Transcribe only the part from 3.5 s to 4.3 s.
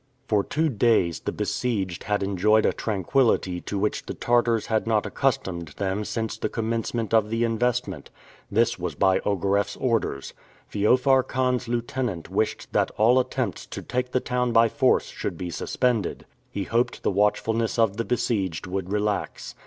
to which the